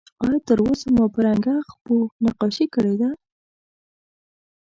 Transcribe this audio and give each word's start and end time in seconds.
آیا 0.23 0.39
تر 0.47 0.57
اوسه 0.65 0.87
مو 0.95 1.05
په 1.13 1.19
رنګه 1.25 1.55
خپو 1.69 1.95
نقاشي 2.23 2.65
کړې 2.75 2.93
ده؟ 3.01 3.09